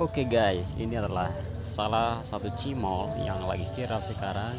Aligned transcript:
Oke 0.00 0.24
guys, 0.24 0.72
ini 0.80 0.96
adalah 0.96 1.28
salah 1.52 2.24
satu 2.24 2.48
cimol 2.56 3.12
yang 3.20 3.44
lagi 3.44 3.68
viral 3.76 4.00
sekarang. 4.00 4.56